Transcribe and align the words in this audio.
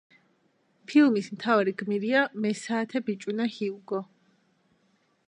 ფილმის 0.91 1.27
მთავარი 1.35 1.73
გმირია 1.83 2.23
მესაათე 2.47 3.05
ბიჭუნა 3.11 3.49
ჰიუგო. 3.59 4.01